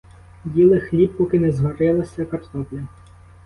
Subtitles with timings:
[0.45, 2.87] Їли хліб, поки не зварилася картопля.